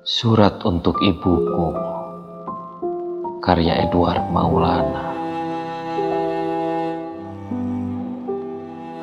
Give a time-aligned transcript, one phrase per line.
[0.00, 1.76] Surat untuk Ibuku.
[3.44, 5.12] Karya Edward Maulana.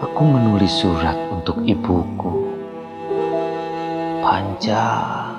[0.02, 2.50] Aku menulis surat untuk ibuku.
[4.26, 5.38] Panjang.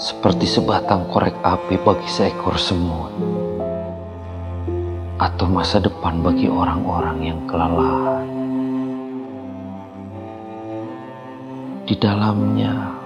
[0.00, 3.12] Seperti sebatang korek api bagi seekor semut.
[5.20, 8.24] Atau masa depan bagi orang-orang yang kelelahan.
[11.84, 13.04] Di dalamnya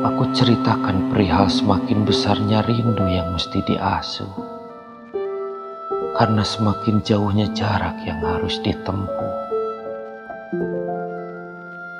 [0.00, 4.32] Aku ceritakan perihal semakin besarnya rindu yang mesti diasuh.
[6.16, 9.32] Karena semakin jauhnya jarak yang harus ditempuh.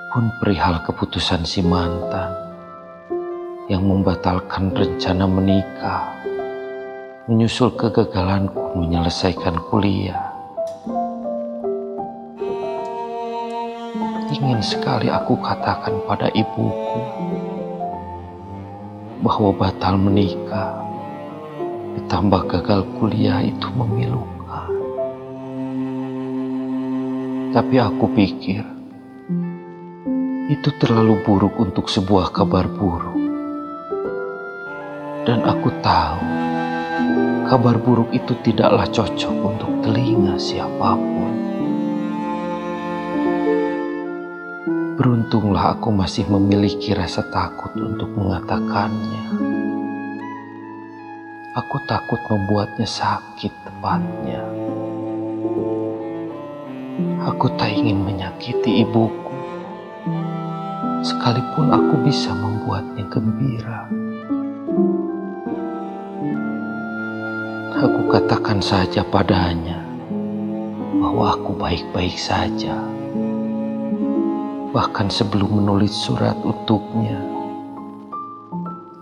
[0.08, 2.32] Pun perihal keputusan si mantan
[3.68, 6.08] yang membatalkan rencana menikah,
[7.28, 10.32] menyusul kegagalanku menyelesaikan kuliah.
[14.32, 17.20] Ingin sekali aku katakan pada ibuku
[19.20, 20.80] bahwa batal menikah
[22.00, 24.72] ditambah gagal kuliah itu memilukan.
[27.50, 28.64] Tapi aku pikir
[30.50, 33.18] itu terlalu buruk untuk sebuah kabar buruk.
[35.28, 36.22] Dan aku tahu
[37.46, 41.49] kabar buruk itu tidaklah cocok untuk telinga siapa pun.
[45.00, 49.32] Beruntunglah aku masih memiliki rasa takut untuk mengatakannya.
[51.56, 54.44] Aku takut membuatnya sakit tepatnya.
[57.32, 59.32] Aku tak ingin menyakiti ibuku,
[61.00, 63.88] sekalipun aku bisa membuatnya gembira.
[67.72, 69.80] Aku katakan saja padanya
[71.00, 72.76] bahwa aku baik-baik saja
[74.70, 77.18] Bahkan sebelum menulis surat untuknya,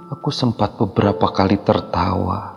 [0.09, 2.57] aku sempat beberapa kali tertawa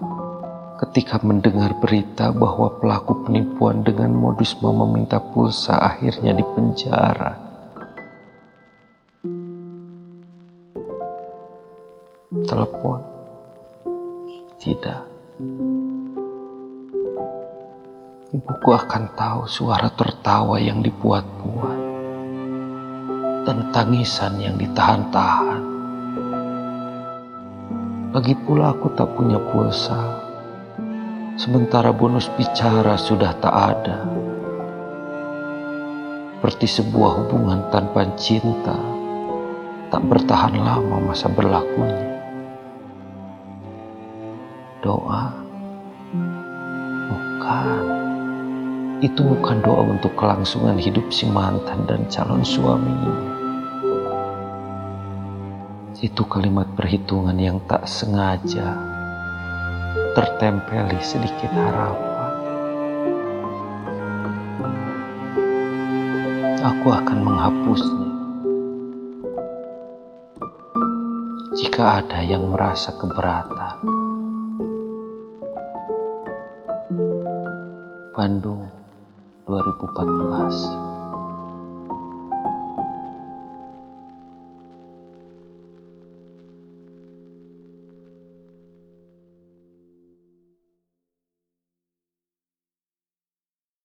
[0.80, 7.36] ketika mendengar berita bahwa pelaku penipuan dengan modus mau meminta pulsa akhirnya dipenjara.
[12.48, 13.00] Telepon?
[14.56, 15.02] Tidak.
[18.32, 21.81] Ibuku akan tahu suara tertawa yang dibuat-buat
[23.46, 25.62] dan tangisan yang ditahan-tahan.
[28.12, 30.20] Lagi pula aku tak punya pulsa,
[31.40, 34.04] sementara bonus bicara sudah tak ada.
[36.36, 38.76] Seperti sebuah hubungan tanpa cinta,
[39.88, 42.12] tak bertahan lama masa berlakunya.
[44.84, 45.32] Doa,
[47.08, 47.84] bukan.
[49.00, 53.31] Itu bukan doa untuk kelangsungan hidup si mantan dan calon suaminya.
[56.02, 58.74] Itu kalimat perhitungan yang tak sengaja
[60.18, 62.34] tertempeli sedikit harapan.
[66.58, 68.10] Aku akan menghapusnya.
[71.62, 73.78] Jika ada yang merasa keberatan.
[78.18, 78.66] Bandung
[79.46, 80.91] 2014